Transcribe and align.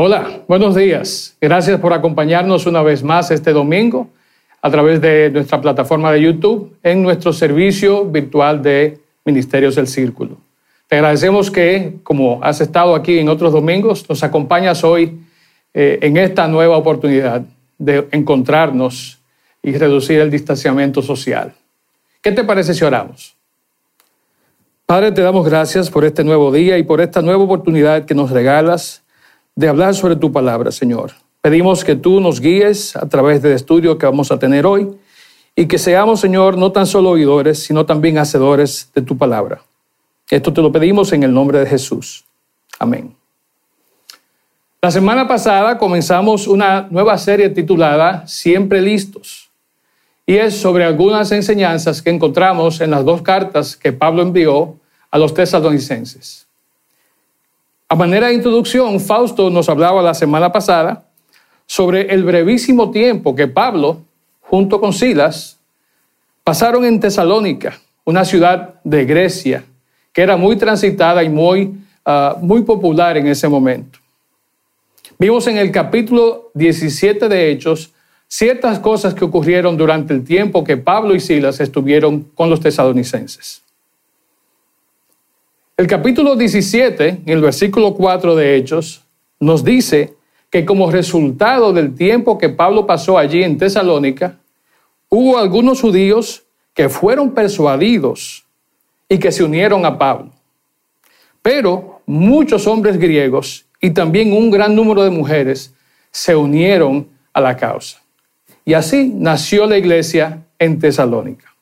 Hola, 0.00 0.44
buenos 0.46 0.76
días. 0.76 1.36
Gracias 1.40 1.80
por 1.80 1.92
acompañarnos 1.92 2.66
una 2.66 2.82
vez 2.82 3.02
más 3.02 3.32
este 3.32 3.52
domingo 3.52 4.06
a 4.62 4.70
través 4.70 5.00
de 5.00 5.28
nuestra 5.28 5.60
plataforma 5.60 6.12
de 6.12 6.22
YouTube 6.22 6.72
en 6.84 7.02
nuestro 7.02 7.32
servicio 7.32 8.04
virtual 8.04 8.62
de 8.62 9.00
Ministerios 9.24 9.74
del 9.74 9.88
Círculo. 9.88 10.36
Te 10.86 10.94
agradecemos 10.94 11.50
que, 11.50 11.96
como 12.04 12.38
has 12.44 12.60
estado 12.60 12.94
aquí 12.94 13.18
en 13.18 13.28
otros 13.28 13.52
domingos, 13.52 14.08
nos 14.08 14.22
acompañas 14.22 14.84
hoy 14.84 15.18
eh, 15.74 15.98
en 16.00 16.16
esta 16.16 16.46
nueva 16.46 16.76
oportunidad 16.76 17.42
de 17.76 18.06
encontrarnos 18.12 19.18
y 19.64 19.72
reducir 19.72 20.20
el 20.20 20.30
distanciamiento 20.30 21.02
social. 21.02 21.54
¿Qué 22.22 22.30
te 22.30 22.44
parece 22.44 22.72
si 22.72 22.84
oramos? 22.84 23.34
Padre, 24.86 25.10
te 25.10 25.22
damos 25.22 25.44
gracias 25.44 25.90
por 25.90 26.04
este 26.04 26.22
nuevo 26.22 26.52
día 26.52 26.78
y 26.78 26.84
por 26.84 27.00
esta 27.00 27.20
nueva 27.20 27.42
oportunidad 27.42 28.04
que 28.04 28.14
nos 28.14 28.30
regalas 28.30 29.02
de 29.58 29.68
hablar 29.68 29.92
sobre 29.96 30.14
tu 30.14 30.30
palabra, 30.30 30.70
Señor. 30.70 31.10
Pedimos 31.40 31.82
que 31.82 31.96
tú 31.96 32.20
nos 32.20 32.40
guíes 32.40 32.94
a 32.94 33.08
través 33.08 33.42
del 33.42 33.54
estudio 33.54 33.98
que 33.98 34.06
vamos 34.06 34.30
a 34.30 34.38
tener 34.38 34.64
hoy 34.64 34.88
y 35.56 35.66
que 35.66 35.78
seamos, 35.78 36.20
Señor, 36.20 36.56
no 36.56 36.70
tan 36.70 36.86
solo 36.86 37.10
oidores, 37.10 37.64
sino 37.64 37.84
también 37.84 38.18
hacedores 38.18 38.88
de 38.94 39.02
tu 39.02 39.18
palabra. 39.18 39.60
Esto 40.30 40.52
te 40.52 40.62
lo 40.62 40.70
pedimos 40.70 41.12
en 41.12 41.24
el 41.24 41.34
nombre 41.34 41.58
de 41.58 41.66
Jesús. 41.66 42.24
Amén. 42.78 43.16
La 44.80 44.92
semana 44.92 45.26
pasada 45.26 45.76
comenzamos 45.76 46.46
una 46.46 46.86
nueva 46.88 47.18
serie 47.18 47.48
titulada 47.48 48.28
Siempre 48.28 48.80
listos. 48.80 49.50
Y 50.24 50.36
es 50.36 50.56
sobre 50.56 50.84
algunas 50.84 51.32
enseñanzas 51.32 52.00
que 52.00 52.10
encontramos 52.10 52.80
en 52.80 52.92
las 52.92 53.04
dos 53.04 53.22
cartas 53.22 53.76
que 53.76 53.92
Pablo 53.92 54.22
envió 54.22 54.76
a 55.10 55.18
los 55.18 55.34
tesalonicenses. 55.34 56.47
A 57.90 57.96
manera 57.96 58.26
de 58.26 58.34
introducción, 58.34 59.00
Fausto 59.00 59.48
nos 59.48 59.70
hablaba 59.70 60.02
la 60.02 60.12
semana 60.12 60.52
pasada 60.52 61.04
sobre 61.64 62.12
el 62.12 62.22
brevísimo 62.22 62.90
tiempo 62.90 63.34
que 63.34 63.48
Pablo, 63.48 64.02
junto 64.42 64.78
con 64.78 64.92
Silas, 64.92 65.58
pasaron 66.44 66.84
en 66.84 67.00
Tesalónica, 67.00 67.78
una 68.04 68.26
ciudad 68.26 68.74
de 68.84 69.06
Grecia, 69.06 69.64
que 70.12 70.20
era 70.20 70.36
muy 70.36 70.56
transitada 70.56 71.24
y 71.24 71.30
muy, 71.30 71.78
ah, 72.04 72.36
muy 72.42 72.60
popular 72.60 73.16
en 73.16 73.26
ese 73.26 73.48
momento. 73.48 73.98
Vimos 75.18 75.46
en 75.46 75.56
el 75.56 75.72
capítulo 75.72 76.50
17 76.52 77.26
de 77.26 77.50
Hechos 77.50 77.94
ciertas 78.26 78.80
cosas 78.80 79.14
que 79.14 79.24
ocurrieron 79.24 79.78
durante 79.78 80.12
el 80.12 80.24
tiempo 80.24 80.62
que 80.62 80.76
Pablo 80.76 81.14
y 81.14 81.20
Silas 81.20 81.58
estuvieron 81.58 82.24
con 82.34 82.50
los 82.50 82.60
tesalonicenses. 82.60 83.62
El 85.78 85.86
capítulo 85.86 86.34
17, 86.34 87.08
en 87.08 87.28
el 87.28 87.40
versículo 87.40 87.94
4 87.94 88.34
de 88.34 88.56
Hechos, 88.56 89.04
nos 89.38 89.62
dice 89.62 90.12
que 90.50 90.64
como 90.64 90.90
resultado 90.90 91.72
del 91.72 91.94
tiempo 91.94 92.36
que 92.36 92.48
Pablo 92.48 92.84
pasó 92.84 93.16
allí 93.16 93.44
en 93.44 93.58
Tesalónica, 93.58 94.40
hubo 95.08 95.38
algunos 95.38 95.80
judíos 95.80 96.42
que 96.74 96.88
fueron 96.88 97.32
persuadidos 97.32 98.44
y 99.08 99.18
que 99.18 99.30
se 99.30 99.44
unieron 99.44 99.86
a 99.86 99.96
Pablo. 99.96 100.32
Pero 101.42 102.00
muchos 102.06 102.66
hombres 102.66 102.98
griegos 102.98 103.64
y 103.80 103.90
también 103.90 104.32
un 104.32 104.50
gran 104.50 104.74
número 104.74 105.04
de 105.04 105.10
mujeres 105.10 105.72
se 106.10 106.34
unieron 106.34 107.06
a 107.32 107.40
la 107.40 107.56
causa. 107.56 108.02
Y 108.64 108.74
así 108.74 109.12
nació 109.14 109.64
la 109.68 109.78
iglesia 109.78 110.42
en 110.58 110.80
Tesalónica. 110.80 111.54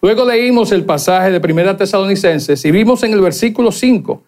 Luego 0.00 0.24
leímos 0.24 0.72
el 0.72 0.84
pasaje 0.84 1.30
de 1.30 1.40
Primera 1.40 1.76
Tesalonicenses 1.76 2.64
y 2.64 2.70
vimos 2.70 3.02
en 3.02 3.12
el 3.12 3.20
versículo 3.20 3.72
5 3.72 4.22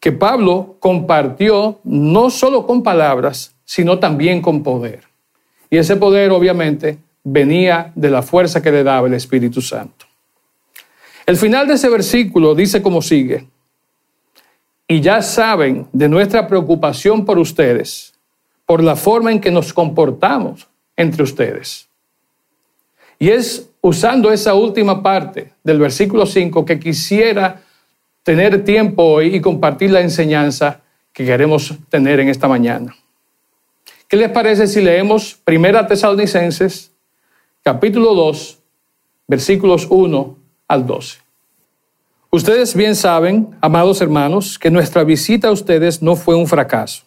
que 0.00 0.12
Pablo 0.12 0.76
compartió 0.80 1.80
no 1.84 2.28
solo 2.28 2.66
con 2.66 2.82
palabras, 2.82 3.54
sino 3.64 3.98
también 3.98 4.42
con 4.42 4.62
poder. 4.62 5.04
Y 5.70 5.78
ese 5.78 5.96
poder 5.96 6.30
obviamente 6.30 6.98
venía 7.22 7.90
de 7.94 8.10
la 8.10 8.22
fuerza 8.22 8.60
que 8.60 8.70
le 8.70 8.84
daba 8.84 9.06
el 9.06 9.14
Espíritu 9.14 9.62
Santo. 9.62 10.06
El 11.24 11.36
final 11.36 11.66
de 11.66 11.74
ese 11.74 11.88
versículo 11.88 12.54
dice 12.54 12.82
como 12.82 13.00
sigue, 13.00 13.46
y 14.86 15.00
ya 15.00 15.22
saben 15.22 15.88
de 15.92 16.08
nuestra 16.08 16.46
preocupación 16.46 17.24
por 17.24 17.38
ustedes, 17.38 18.12
por 18.66 18.82
la 18.82 18.96
forma 18.96 19.32
en 19.32 19.40
que 19.40 19.50
nos 19.50 19.72
comportamos 19.72 20.68
entre 20.96 21.22
ustedes. 21.22 21.88
Y 23.18 23.30
es 23.30 23.70
usando 23.84 24.32
esa 24.32 24.54
última 24.54 25.02
parte 25.02 25.52
del 25.62 25.78
versículo 25.78 26.24
5 26.24 26.64
que 26.64 26.80
quisiera 26.80 27.60
tener 28.22 28.64
tiempo 28.64 29.02
hoy 29.02 29.36
y 29.36 29.42
compartir 29.42 29.90
la 29.90 30.00
enseñanza 30.00 30.80
que 31.12 31.26
queremos 31.26 31.74
tener 31.90 32.18
en 32.18 32.30
esta 32.30 32.48
mañana. 32.48 32.96
¿Qué 34.08 34.16
les 34.16 34.30
parece 34.30 34.68
si 34.68 34.80
leemos 34.80 35.38
Primera 35.44 35.86
Tesalonicenses, 35.86 36.92
capítulo 37.62 38.14
2, 38.14 38.58
versículos 39.28 39.86
1 39.90 40.36
al 40.66 40.86
12? 40.86 41.18
Ustedes 42.30 42.74
bien 42.74 42.96
saben, 42.96 43.54
amados 43.60 44.00
hermanos, 44.00 44.58
que 44.58 44.70
nuestra 44.70 45.04
visita 45.04 45.48
a 45.48 45.52
ustedes 45.52 46.00
no 46.00 46.16
fue 46.16 46.34
un 46.34 46.46
fracaso. 46.46 47.04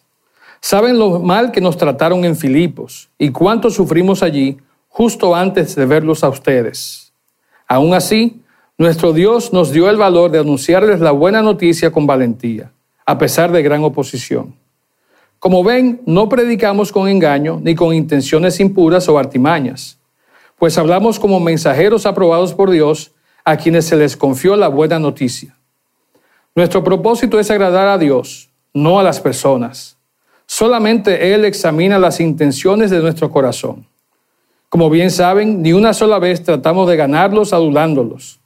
Saben 0.61 0.99
lo 0.99 1.19
mal 1.21 1.51
que 1.51 1.59
nos 1.59 1.75
trataron 1.75 2.23
en 2.23 2.35
Filipos 2.35 3.09
y 3.17 3.31
cuánto 3.31 3.71
sufrimos 3.71 4.21
allí 4.21 4.59
justo 4.97 5.35
antes 5.35 5.75
de 5.75 5.85
verlos 5.85 6.23
a 6.23 6.29
ustedes. 6.29 7.13
Aún 7.67 7.93
así, 7.93 8.41
nuestro 8.79 9.13
Dios 9.13 9.53
nos 9.53 9.71
dio 9.71 9.91
el 9.91 9.95
valor 9.95 10.31
de 10.31 10.39
anunciarles 10.39 11.01
la 11.01 11.11
buena 11.11 11.43
noticia 11.43 11.91
con 11.91 12.07
valentía, 12.07 12.71
a 13.05 13.15
pesar 13.19 13.51
de 13.51 13.61
gran 13.61 13.83
oposición. 13.83 14.55
Como 15.37 15.63
ven, 15.63 16.01
no 16.07 16.27
predicamos 16.27 16.91
con 16.91 17.07
engaño 17.07 17.59
ni 17.61 17.75
con 17.75 17.93
intenciones 17.93 18.59
impuras 18.59 19.07
o 19.07 19.19
artimañas, 19.19 19.99
pues 20.57 20.79
hablamos 20.79 21.19
como 21.19 21.39
mensajeros 21.39 22.07
aprobados 22.07 22.55
por 22.55 22.71
Dios 22.71 23.11
a 23.45 23.55
quienes 23.55 23.85
se 23.85 23.97
les 23.97 24.17
confió 24.17 24.55
la 24.55 24.67
buena 24.67 24.97
noticia. 24.97 25.55
Nuestro 26.55 26.83
propósito 26.83 27.39
es 27.39 27.51
agradar 27.51 27.87
a 27.87 27.99
Dios, 27.99 28.49
no 28.73 28.99
a 28.99 29.03
las 29.03 29.19
personas. 29.19 29.95
Solamente 30.47 31.35
Él 31.35 31.45
examina 31.45 31.99
las 31.99 32.19
intenciones 32.19 32.89
de 32.89 32.99
nuestro 32.99 33.29
corazón. 33.29 33.85
Como 34.69 34.89
bien 34.89 35.11
saben, 35.11 35.61
ni 35.61 35.73
una 35.73 35.93
sola 35.93 36.19
vez 36.19 36.43
tratamos 36.43 36.89
de 36.89 36.97
ganarlos 36.97 37.53
adulándolos. 37.53 38.39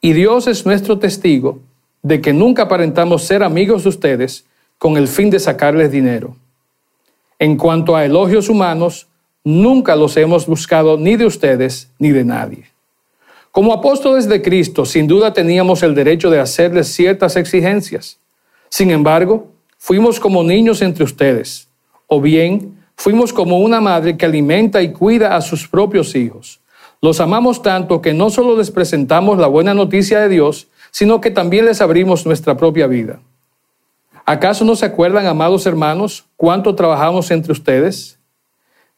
Y 0.00 0.12
Dios 0.12 0.46
es 0.46 0.66
nuestro 0.66 0.98
testigo 0.98 1.58
de 2.02 2.20
que 2.20 2.32
nunca 2.32 2.64
aparentamos 2.64 3.24
ser 3.24 3.42
amigos 3.42 3.82
de 3.82 3.88
ustedes 3.88 4.44
con 4.78 4.96
el 4.96 5.08
fin 5.08 5.30
de 5.30 5.40
sacarles 5.40 5.90
dinero. 5.90 6.36
En 7.38 7.56
cuanto 7.56 7.96
a 7.96 8.04
elogios 8.04 8.48
humanos, 8.48 9.08
nunca 9.42 9.96
los 9.96 10.16
hemos 10.16 10.46
buscado 10.46 10.96
ni 10.96 11.16
de 11.16 11.26
ustedes 11.26 11.90
ni 11.98 12.10
de 12.10 12.24
nadie. 12.24 12.64
Como 13.50 13.72
apóstoles 13.72 14.28
de 14.28 14.42
Cristo, 14.42 14.84
sin 14.84 15.06
duda 15.06 15.32
teníamos 15.32 15.82
el 15.82 15.94
derecho 15.94 16.28
de 16.28 16.40
hacerles 16.40 16.88
ciertas 16.88 17.36
exigencias. 17.36 18.18
Sin 18.68 18.90
embargo, 18.90 19.48
fuimos 19.78 20.20
como 20.20 20.42
niños 20.42 20.82
entre 20.82 21.04
ustedes, 21.04 21.68
o 22.06 22.20
bien 22.20 22.83
Fuimos 22.96 23.32
como 23.32 23.58
una 23.58 23.80
madre 23.80 24.16
que 24.16 24.26
alimenta 24.26 24.82
y 24.82 24.92
cuida 24.92 25.36
a 25.36 25.40
sus 25.40 25.68
propios 25.68 26.14
hijos. 26.14 26.60
Los 27.00 27.20
amamos 27.20 27.62
tanto 27.62 28.00
que 28.00 28.14
no 28.14 28.30
solo 28.30 28.56
les 28.56 28.70
presentamos 28.70 29.38
la 29.38 29.46
buena 29.46 29.74
noticia 29.74 30.20
de 30.20 30.28
Dios, 30.28 30.68
sino 30.90 31.20
que 31.20 31.30
también 31.30 31.66
les 31.66 31.80
abrimos 31.80 32.24
nuestra 32.24 32.56
propia 32.56 32.86
vida. 32.86 33.20
¿Acaso 34.26 34.64
no 34.64 34.74
se 34.74 34.86
acuerdan, 34.86 35.26
amados 35.26 35.66
hermanos, 35.66 36.24
cuánto 36.36 36.74
trabajamos 36.74 37.30
entre 37.30 37.52
ustedes? 37.52 38.18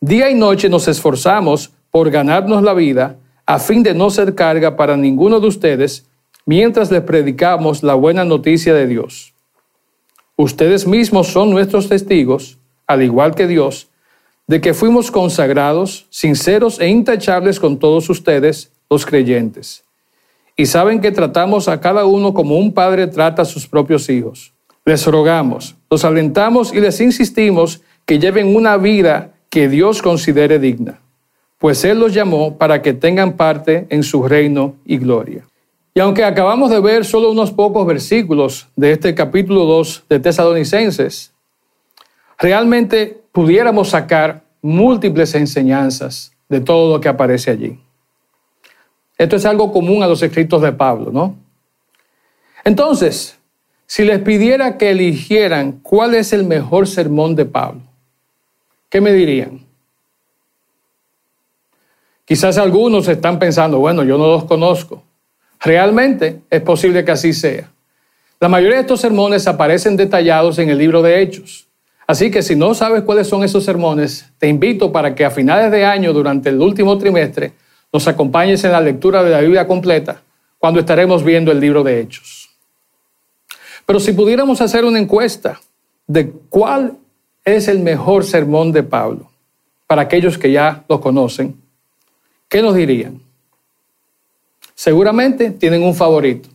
Día 0.00 0.30
y 0.30 0.34
noche 0.34 0.68
nos 0.68 0.86
esforzamos 0.86 1.72
por 1.90 2.10
ganarnos 2.10 2.62
la 2.62 2.74
vida 2.74 3.16
a 3.44 3.58
fin 3.58 3.82
de 3.82 3.94
no 3.94 4.10
ser 4.10 4.34
carga 4.34 4.76
para 4.76 4.96
ninguno 4.96 5.40
de 5.40 5.48
ustedes 5.48 6.06
mientras 6.44 6.90
les 6.92 7.02
predicamos 7.02 7.82
la 7.82 7.94
buena 7.94 8.24
noticia 8.24 8.72
de 8.72 8.86
Dios. 8.86 9.32
Ustedes 10.36 10.86
mismos 10.86 11.28
son 11.28 11.50
nuestros 11.50 11.88
testigos 11.88 12.58
al 12.86 13.02
igual 13.02 13.34
que 13.34 13.46
Dios, 13.46 13.88
de 14.46 14.60
que 14.60 14.74
fuimos 14.74 15.10
consagrados, 15.10 16.06
sinceros 16.10 16.80
e 16.80 16.88
intachables 16.88 17.58
con 17.58 17.78
todos 17.78 18.08
ustedes, 18.08 18.70
los 18.88 19.04
creyentes. 19.04 19.84
Y 20.56 20.66
saben 20.66 21.00
que 21.00 21.12
tratamos 21.12 21.68
a 21.68 21.80
cada 21.80 22.06
uno 22.06 22.32
como 22.32 22.56
un 22.56 22.72
padre 22.72 23.08
trata 23.08 23.42
a 23.42 23.46
sus 23.46 23.66
propios 23.66 24.08
hijos. 24.08 24.52
Les 24.84 25.04
rogamos, 25.06 25.74
los 25.90 26.04
alentamos 26.04 26.72
y 26.72 26.80
les 26.80 27.00
insistimos 27.00 27.82
que 28.04 28.18
lleven 28.18 28.54
una 28.54 28.76
vida 28.76 29.32
que 29.50 29.68
Dios 29.68 30.00
considere 30.00 30.58
digna, 30.58 31.00
pues 31.58 31.84
Él 31.84 31.98
los 31.98 32.14
llamó 32.14 32.56
para 32.56 32.82
que 32.82 32.92
tengan 32.92 33.36
parte 33.36 33.86
en 33.90 34.02
su 34.02 34.22
reino 34.22 34.76
y 34.84 34.98
gloria. 34.98 35.44
Y 35.92 36.00
aunque 36.00 36.24
acabamos 36.24 36.70
de 36.70 36.78
ver 36.80 37.04
solo 37.04 37.30
unos 37.30 37.50
pocos 37.50 37.86
versículos 37.86 38.68
de 38.76 38.92
este 38.92 39.14
capítulo 39.14 39.64
2 39.64 40.04
de 40.08 40.20
Tesalonicenses, 40.20 41.32
realmente 42.38 43.20
pudiéramos 43.32 43.90
sacar 43.90 44.42
múltiples 44.62 45.34
enseñanzas 45.34 46.32
de 46.48 46.60
todo 46.60 46.92
lo 46.92 47.00
que 47.00 47.08
aparece 47.08 47.50
allí. 47.50 47.78
Esto 49.18 49.36
es 49.36 49.46
algo 49.46 49.72
común 49.72 50.02
a 50.02 50.06
los 50.06 50.22
escritos 50.22 50.60
de 50.62 50.72
Pablo, 50.72 51.10
¿no? 51.10 51.36
Entonces, 52.64 53.38
si 53.86 54.04
les 54.04 54.20
pidiera 54.20 54.76
que 54.76 54.90
eligieran 54.90 55.72
cuál 55.82 56.14
es 56.14 56.32
el 56.32 56.44
mejor 56.44 56.88
sermón 56.88 57.36
de 57.36 57.46
Pablo, 57.46 57.82
¿qué 58.90 59.00
me 59.00 59.12
dirían? 59.12 59.64
Quizás 62.24 62.58
algunos 62.58 63.06
están 63.06 63.38
pensando, 63.38 63.78
bueno, 63.78 64.02
yo 64.02 64.18
no 64.18 64.26
los 64.26 64.44
conozco. 64.44 65.04
Realmente 65.60 66.40
es 66.50 66.60
posible 66.60 67.04
que 67.04 67.12
así 67.12 67.32
sea. 67.32 67.70
La 68.40 68.48
mayoría 68.48 68.76
de 68.76 68.82
estos 68.82 69.00
sermones 69.00 69.46
aparecen 69.46 69.96
detallados 69.96 70.58
en 70.58 70.68
el 70.68 70.78
libro 70.78 71.00
de 71.02 71.22
Hechos. 71.22 71.65
Así 72.06 72.30
que 72.30 72.42
si 72.42 72.54
no 72.54 72.72
sabes 72.74 73.02
cuáles 73.02 73.26
son 73.26 73.42
esos 73.42 73.64
sermones, 73.64 74.30
te 74.38 74.46
invito 74.48 74.92
para 74.92 75.14
que 75.14 75.24
a 75.24 75.30
finales 75.30 75.72
de 75.72 75.84
año, 75.84 76.12
durante 76.12 76.50
el 76.50 76.60
último 76.60 76.96
trimestre, 76.98 77.52
nos 77.92 78.06
acompañes 78.06 78.62
en 78.64 78.72
la 78.72 78.80
lectura 78.80 79.24
de 79.24 79.30
la 79.30 79.40
Biblia 79.40 79.66
completa, 79.66 80.22
cuando 80.58 80.80
estaremos 80.80 81.24
viendo 81.24 81.50
el 81.50 81.60
libro 81.60 81.82
de 81.82 82.00
Hechos. 82.00 82.50
Pero 83.84 83.98
si 84.00 84.12
pudiéramos 84.12 84.60
hacer 84.60 84.84
una 84.84 84.98
encuesta 84.98 85.60
de 86.06 86.30
cuál 86.48 86.96
es 87.44 87.68
el 87.68 87.80
mejor 87.80 88.24
sermón 88.24 88.72
de 88.72 88.82
Pablo, 88.82 89.30
para 89.86 90.02
aquellos 90.02 90.38
que 90.38 90.50
ya 90.50 90.84
lo 90.88 91.00
conocen, 91.00 91.56
¿qué 92.48 92.62
nos 92.62 92.74
dirían? 92.74 93.20
Seguramente 94.74 95.50
tienen 95.50 95.82
un 95.82 95.94
favorito. 95.94 96.48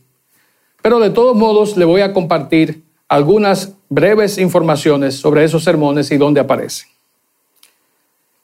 Pero 0.81 1.00
de 1.00 1.09
todos 1.09 1.36
modos 1.36 1.77
le 1.77 1.86
voy 1.86 2.01
a 2.01 2.13
compartir 2.13 2.83
algunas 3.12 3.74
breves 3.90 4.38
informaciones 4.38 5.16
sobre 5.16 5.44
esos 5.44 5.66
sermones 5.66 6.10
y 6.12 6.18
dónde 6.18 6.40
aparecen. 6.40 6.88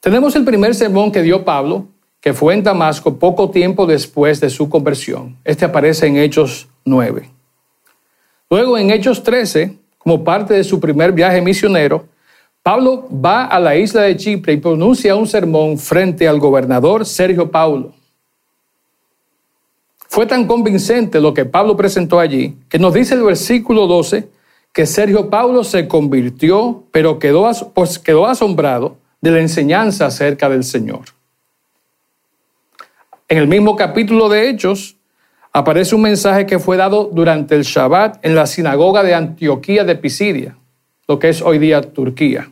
Tenemos 0.02 0.36
el 0.36 0.44
primer 0.44 0.76
sermón 0.76 1.10
que 1.10 1.22
dio 1.22 1.46
Pablo, 1.46 1.86
que 2.20 2.34
fue 2.34 2.54
en 2.54 2.64
Damasco 2.64 3.18
poco 3.18 3.50
tiempo 3.50 3.86
después 3.86 4.42
de 4.42 4.50
su 4.50 4.68
conversión. 4.68 5.38
Este 5.46 5.64
aparece 5.64 6.08
en 6.08 6.18
Hechos 6.18 6.68
9. 6.84 7.30
Luego 8.50 8.78
en 8.78 8.92
Hechos 8.92 9.24
13, 9.24 9.74
como 9.98 10.26
parte 10.26 10.56
de 10.56 10.66
su 10.66 10.82
primer 10.82 11.14
viaje 11.14 11.42
misionero, 11.42 12.06
Pablo 12.62 13.08
va 13.10 13.46
a 13.46 13.62
la 13.62 13.78
isla 13.78 14.02
de 14.02 14.18
Chipre 14.18 14.52
y 14.52 14.58
pronuncia 14.58 15.16
un 15.16 15.28
sermón 15.28 15.78
frente 15.78 16.28
al 16.28 16.40
gobernador 16.40 17.06
Sergio 17.06 17.50
Paulo. 17.50 17.94
Fue 20.10 20.26
tan 20.26 20.46
convincente 20.46 21.22
lo 21.22 21.34
que 21.34 21.46
Pablo 21.46 21.78
presentó 21.78 22.20
allí 22.20 22.58
que 22.68 22.78
nos 22.78 22.94
dice 22.94 23.16
el 23.16 23.24
versículo 23.24 23.88
12 23.88 24.36
que 24.78 24.86
Sergio 24.86 25.32
Paulo 25.32 25.64
se 25.64 25.88
convirtió, 25.88 26.84
pero 26.92 27.18
quedó, 27.18 27.50
pues 27.74 27.98
quedó 27.98 28.28
asombrado 28.28 28.98
de 29.22 29.32
la 29.32 29.40
enseñanza 29.40 30.06
acerca 30.06 30.50
del 30.50 30.64
Señor. 30.64 31.06
En 33.28 33.40
el 33.40 33.48
mismo 33.48 33.76
capítulo 33.76 34.30
de 34.30 34.48
Hechos 34.48 34.96
aparece 35.52 35.96
un 35.96 36.04
mensaje 36.04 36.46
que 36.46 36.60
fue 36.60 36.78
dado 36.78 37.06
durante 37.06 37.56
el 37.56 37.64
Shabbat 37.64 38.24
en 38.24 38.36
la 38.36 38.46
sinagoga 38.46 39.02
de 39.02 39.16
Antioquía 39.16 39.84
de 39.84 39.96
Pisidia, 39.96 40.56
lo 41.08 41.18
que 41.18 41.30
es 41.30 41.42
hoy 41.42 41.58
día 41.58 41.82
Turquía. 41.82 42.52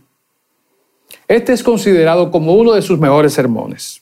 Este 1.28 1.54
es 1.54 1.62
considerado 1.62 2.32
como 2.32 2.56
uno 2.56 2.74
de 2.74 2.82
sus 2.82 2.98
mejores 2.98 3.34
sermones. 3.34 4.02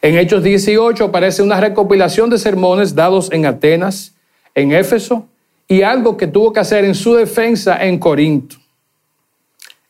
En 0.00 0.16
Hechos 0.16 0.42
18 0.42 1.04
aparece 1.04 1.42
una 1.42 1.60
recopilación 1.60 2.30
de 2.30 2.38
sermones 2.38 2.94
dados 2.94 3.30
en 3.30 3.44
Atenas, 3.44 4.14
en 4.54 4.72
Éfeso 4.72 5.28
y 5.68 5.82
algo 5.82 6.16
que 6.16 6.26
tuvo 6.26 6.52
que 6.52 6.60
hacer 6.60 6.84
en 6.84 6.94
su 6.94 7.14
defensa 7.14 7.84
en 7.84 7.98
Corinto. 7.98 8.56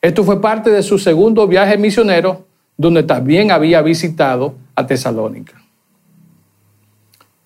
Esto 0.01 0.23
fue 0.23 0.41
parte 0.41 0.69
de 0.69 0.83
su 0.83 0.99
segundo 0.99 1.47
viaje 1.47 1.77
misionero, 1.77 2.45
donde 2.77 3.03
también 3.03 3.51
había 3.51 3.81
visitado 3.81 4.55
a 4.75 4.85
Tesalónica. 4.85 5.61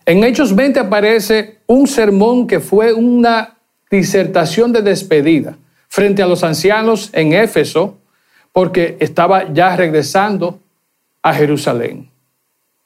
En 0.05 0.23
Hechos 0.23 0.53
20 0.53 0.79
aparece 0.79 1.59
un 1.67 1.87
sermón 1.87 2.47
que 2.47 2.59
fue 2.59 2.93
una 2.93 3.55
disertación 3.89 4.73
de 4.73 4.81
despedida 4.81 5.57
frente 5.87 6.21
a 6.23 6.27
los 6.27 6.43
ancianos 6.43 7.09
en 7.13 7.33
Éfeso, 7.33 7.97
porque 8.51 8.97
estaba 8.99 9.51
ya 9.53 9.75
regresando 9.75 10.59
a 11.21 11.33
Jerusalén. 11.33 12.09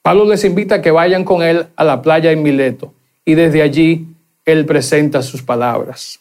Pablo 0.02 0.26
les 0.26 0.44
invita 0.44 0.76
a 0.76 0.82
que 0.82 0.90
vayan 0.90 1.24
con 1.24 1.42
él 1.42 1.66
a 1.74 1.84
la 1.84 2.00
playa 2.00 2.30
en 2.32 2.42
Mileto 2.42 2.94
y 3.24 3.34
desde 3.34 3.62
allí 3.62 4.06
él 4.48 4.64
presenta 4.64 5.22
sus 5.22 5.42
palabras. 5.42 6.20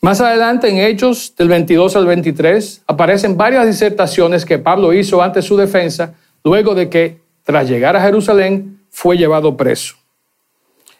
Más 0.00 0.20
adelante, 0.20 0.68
en 0.68 0.78
Hechos 0.78 1.32
del 1.38 1.48
22 1.48 1.96
al 1.96 2.06
23, 2.06 2.82
aparecen 2.86 3.36
varias 3.36 3.66
disertaciones 3.66 4.44
que 4.44 4.58
Pablo 4.58 4.92
hizo 4.92 5.22
ante 5.22 5.40
su 5.40 5.56
defensa 5.56 6.14
luego 6.42 6.74
de 6.74 6.90
que, 6.90 7.20
tras 7.44 7.68
llegar 7.68 7.96
a 7.96 8.02
Jerusalén, 8.02 8.80
fue 8.90 9.16
llevado 9.16 9.56
preso. 9.56 9.94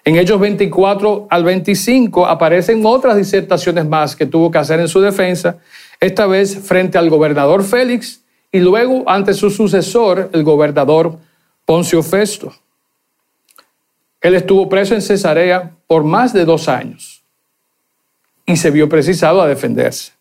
En 0.04 0.16
Hechos 0.16 0.38
24 0.38 1.26
al 1.28 1.44
25 1.44 2.26
aparecen 2.26 2.80
otras 2.86 3.16
disertaciones 3.16 3.86
más 3.86 4.14
que 4.14 4.26
tuvo 4.26 4.50
que 4.50 4.58
hacer 4.58 4.78
en 4.78 4.88
su 4.88 5.00
defensa, 5.00 5.58
esta 5.98 6.26
vez 6.26 6.58
frente 6.58 6.96
al 6.96 7.10
gobernador 7.10 7.64
Félix 7.64 8.22
y 8.52 8.60
luego 8.60 9.02
ante 9.06 9.34
su 9.34 9.50
sucesor, 9.50 10.30
el 10.32 10.44
gobernador 10.44 11.18
Poncio 11.64 12.02
Festo. 12.02 12.52
Él 14.24 14.34
estuvo 14.34 14.70
preso 14.70 14.94
en 14.94 15.02
Cesarea 15.02 15.76
por 15.86 16.02
más 16.02 16.32
de 16.32 16.46
dos 16.46 16.66
años 16.66 17.22
y 18.46 18.56
se 18.56 18.70
vio 18.70 18.88
precisado 18.88 19.42
a 19.42 19.46
defenderse. 19.46 20.12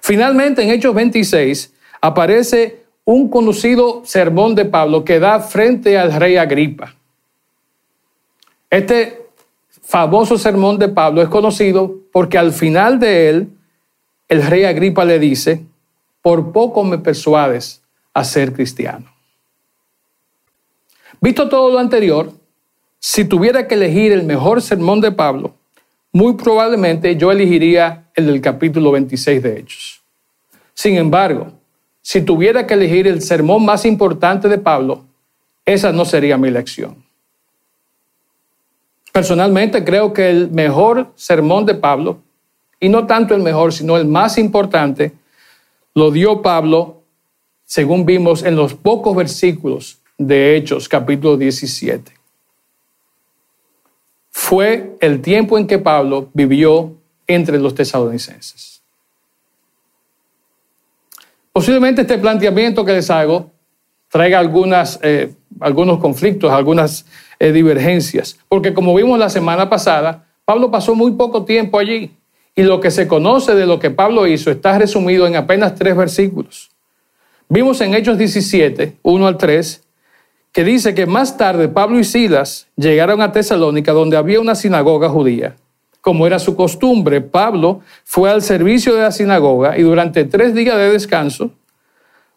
Finalmente, 0.00 0.62
en 0.62 0.70
Hechos 0.70 0.94
26, 0.94 1.74
aparece 2.00 2.84
un 3.04 3.28
conocido 3.28 4.02
sermón 4.04 4.54
de 4.54 4.64
Pablo 4.64 5.04
que 5.04 5.18
da 5.18 5.40
frente 5.40 5.98
al 5.98 6.12
rey 6.12 6.36
Agripa. 6.36 6.94
Este 8.70 9.26
famoso 9.82 10.38
sermón 10.38 10.78
de 10.78 10.90
Pablo 10.90 11.20
es 11.20 11.28
conocido 11.28 11.96
porque 12.12 12.38
al 12.38 12.52
final 12.52 13.00
de 13.00 13.28
él, 13.28 13.48
el 14.28 14.46
rey 14.46 14.62
Agripa 14.62 15.04
le 15.04 15.18
dice, 15.18 15.66
por 16.22 16.52
poco 16.52 16.84
me 16.84 16.98
persuades 16.98 17.82
a 18.14 18.22
ser 18.22 18.52
cristiano. 18.52 19.12
Visto 21.20 21.48
todo 21.48 21.72
lo 21.72 21.80
anterior, 21.80 22.40
si 23.04 23.24
tuviera 23.24 23.66
que 23.66 23.74
elegir 23.74 24.12
el 24.12 24.22
mejor 24.22 24.62
sermón 24.62 25.00
de 25.00 25.10
Pablo, 25.10 25.56
muy 26.12 26.34
probablemente 26.34 27.16
yo 27.16 27.32
elegiría 27.32 28.04
el 28.14 28.26
del 28.26 28.40
capítulo 28.40 28.92
26 28.92 29.42
de 29.42 29.58
Hechos. 29.58 30.02
Sin 30.72 30.96
embargo, 30.96 31.52
si 32.00 32.22
tuviera 32.22 32.64
que 32.64 32.74
elegir 32.74 33.08
el 33.08 33.20
sermón 33.20 33.64
más 33.64 33.84
importante 33.84 34.48
de 34.48 34.56
Pablo, 34.56 35.04
esa 35.64 35.90
no 35.90 36.04
sería 36.04 36.38
mi 36.38 36.46
elección. 36.46 37.04
Personalmente 39.10 39.82
creo 39.82 40.12
que 40.12 40.30
el 40.30 40.52
mejor 40.52 41.12
sermón 41.16 41.66
de 41.66 41.74
Pablo, 41.74 42.20
y 42.78 42.88
no 42.88 43.08
tanto 43.08 43.34
el 43.34 43.42
mejor, 43.42 43.72
sino 43.72 43.96
el 43.96 44.06
más 44.06 44.38
importante, 44.38 45.10
lo 45.92 46.12
dio 46.12 46.40
Pablo, 46.40 47.02
según 47.64 48.06
vimos 48.06 48.44
en 48.44 48.54
los 48.54 48.74
pocos 48.74 49.16
versículos 49.16 49.98
de 50.18 50.56
Hechos, 50.56 50.88
capítulo 50.88 51.36
17. 51.36 52.21
Fue 54.52 54.98
el 55.00 55.22
tiempo 55.22 55.56
en 55.56 55.66
que 55.66 55.78
Pablo 55.78 56.28
vivió 56.34 56.92
entre 57.26 57.58
los 57.58 57.74
tesalonicenses. 57.74 58.82
Posiblemente 61.50 62.02
este 62.02 62.18
planteamiento 62.18 62.84
que 62.84 62.92
les 62.92 63.10
hago 63.10 63.50
traiga 64.10 64.38
algunas, 64.38 65.00
eh, 65.02 65.32
algunos 65.58 66.00
conflictos, 66.00 66.52
algunas 66.52 67.06
eh, 67.38 67.50
divergencias, 67.50 68.38
porque 68.46 68.74
como 68.74 68.94
vimos 68.94 69.18
la 69.18 69.30
semana 69.30 69.70
pasada, 69.70 70.26
Pablo 70.44 70.70
pasó 70.70 70.94
muy 70.94 71.12
poco 71.12 71.46
tiempo 71.46 71.78
allí. 71.78 72.14
Y 72.54 72.64
lo 72.64 72.78
que 72.78 72.90
se 72.90 73.08
conoce 73.08 73.54
de 73.54 73.64
lo 73.64 73.78
que 73.78 73.88
Pablo 73.88 74.26
hizo 74.26 74.50
está 74.50 74.78
resumido 74.78 75.26
en 75.26 75.36
apenas 75.36 75.76
tres 75.76 75.96
versículos. 75.96 76.68
Vimos 77.48 77.80
en 77.80 77.94
Hechos 77.94 78.18
17, 78.18 78.98
1 79.00 79.26
al 79.26 79.38
3, 79.38 79.82
que 80.52 80.64
dice 80.64 80.94
que 80.94 81.06
más 81.06 81.36
tarde 81.36 81.68
Pablo 81.68 81.98
y 81.98 82.04
Silas 82.04 82.68
llegaron 82.76 83.20
a 83.20 83.32
Tesalónica 83.32 83.92
donde 83.92 84.16
había 84.16 84.40
una 84.40 84.54
sinagoga 84.54 85.08
judía. 85.08 85.56
Como 86.00 86.26
era 86.26 86.38
su 86.38 86.56
costumbre, 86.56 87.20
Pablo 87.20 87.80
fue 88.04 88.30
al 88.30 88.42
servicio 88.42 88.94
de 88.94 89.02
la 89.02 89.12
sinagoga 89.12 89.78
y 89.78 89.82
durante 89.82 90.24
tres 90.24 90.54
días 90.54 90.76
de 90.76 90.92
descanso 90.92 91.50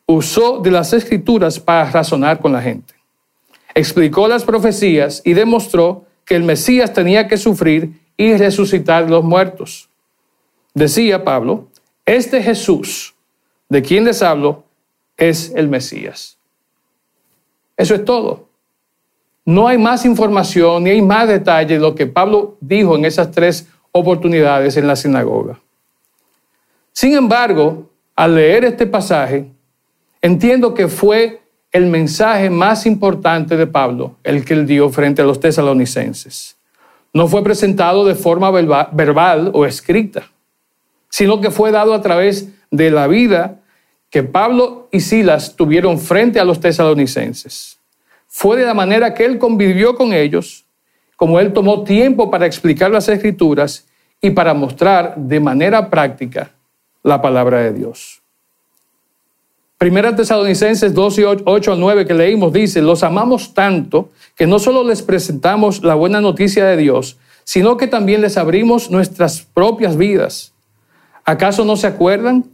usó 0.05 0.60
de 0.60 0.72
las 0.72 0.93
escrituras 0.93 1.60
para 1.60 1.89
razonar 1.89 2.39
con 2.39 2.53
la 2.53 2.62
gente. 2.62 2.93
Explicó 3.74 4.27
las 4.27 4.43
profecías 4.43 5.22
y 5.25 5.34
demostró 5.34 6.05
que 6.24 6.36
el 6.36 6.43
Mesías 6.43 6.93
tenía 6.93 7.27
que 7.27 7.38
sufrir 7.38 8.00
y 8.15 8.36
resucitar 8.38 9.10
los 9.10 9.24
muertos 9.24 9.89
decía 10.75 11.24
Pablo, 11.24 11.69
este 12.05 12.43
Jesús 12.43 13.15
de 13.69 13.81
quien 13.81 14.03
les 14.03 14.22
hablo 14.22 14.65
es 15.17 15.51
el 15.55 15.67
Mesías. 15.69 16.38
Eso 17.77 17.96
es 17.96 18.05
todo. 18.05 18.50
No 19.46 19.67
hay 19.67 19.77
más 19.77 20.05
información 20.05 20.84
ni 20.84 20.89
hay 20.91 21.01
más 21.01 21.27
detalle 21.27 21.75
de 21.75 21.79
lo 21.79 21.94
que 21.94 22.08
Pablo 22.08 22.58
dijo 22.62 22.96
en 22.96 23.05
esas 23.05 23.32
tres 23.32 23.67
oportunidades 23.91 24.75
en 24.77 24.88
la 24.88 24.96
sinagoga. 24.96 25.60
Sin 26.91 27.13
embargo, 27.13 27.89
al 28.15 28.36
leer 28.36 28.65
este 28.65 28.88
pasaje, 28.88 29.51
entiendo 30.22 30.74
que 30.74 30.88
fue 30.88 31.41
el 31.72 31.88
mensaje 31.88 32.50
más 32.50 32.86
importante 32.86 33.58
de 33.58 33.67
Pablo, 33.67 34.15
el 34.24 34.46
que 34.46 34.53
él 34.53 34.65
dio 34.65 34.89
frente 34.89 35.22
a 35.22 35.25
los 35.25 35.39
tesalonicenses. 35.39 36.58
no 37.13 37.27
fue 37.27 37.44
presentado 37.44 38.03
de 38.05 38.15
forma 38.15 38.51
verbal 38.51 39.51
o 39.53 39.65
escrita, 39.65 40.24
sino 41.10 41.39
que 41.39 41.51
fue 41.51 41.72
dado 41.72 41.94
a 41.94 42.01
través 42.01 42.50
de 42.72 42.91
la 42.91 43.08
vida 43.08 43.62
que 44.09 44.24
Pablo 44.24 44.88
y 44.91 45.01
Silas 45.01 45.55
tuvieron 45.55 46.00
frente 46.00 46.39
a 46.39 46.45
los 46.45 46.59
tesalonicenses. 46.59 47.79
Fue 48.27 48.57
de 48.57 48.65
la 48.65 48.74
manera 48.74 49.13
que 49.13 49.25
él 49.25 49.38
convivió 49.38 49.95
con 49.95 50.13
ellos, 50.13 50.65
como 51.15 51.39
él 51.39 51.53
tomó 51.53 51.83
tiempo 51.83 52.29
para 52.29 52.45
explicar 52.45 52.91
las 52.91 53.07
escrituras 53.07 53.88
y 54.21 54.31
para 54.31 54.53
mostrar 54.53 55.15
de 55.15 55.39
manera 55.39 55.89
práctica 55.89 56.51
la 57.03 57.21
palabra 57.21 57.59
de 57.59 57.74
Dios. 57.74 58.21
Primera 59.77 60.15
Tesalonicenses 60.15 60.93
2 60.93 61.19
y 61.19 61.24
8 61.24 61.74
al 61.74 61.79
9 61.79 62.05
que 62.05 62.13
leímos 62.13 62.53
dice, 62.53 62.81
los 62.81 63.03
amamos 63.03 63.53
tanto 63.53 64.09
que 64.35 64.47
no 64.47 64.57
solo 64.57 64.83
les 64.83 65.01
presentamos 65.01 65.83
la 65.83 65.95
buena 65.95 66.21
noticia 66.21 66.65
de 66.65 66.77
Dios, 66.77 67.17
sino 67.43 67.77
que 67.77 67.85
también 67.85 68.21
les 68.21 68.38
abrimos 68.38 68.89
nuestras 68.89 69.41
propias 69.41 69.97
vidas. 69.97 70.53
¿Acaso 71.25 71.65
no 71.65 71.75
se 71.75 71.88
acuerdan, 71.88 72.45